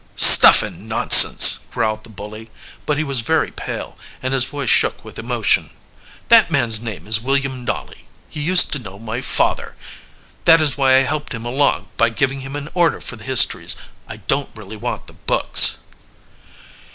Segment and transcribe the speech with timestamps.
[0.15, 2.49] "Stuff and nonsense!" growled the bully,
[2.87, 5.69] but he was very pale, and his voice shook with emotion.
[6.29, 8.05] "That man's name is William Nolly.
[8.27, 9.75] He used to know my father.
[10.45, 13.75] That is why I helped him along by giving him an order for the histories.
[14.07, 15.77] I don't really want the books."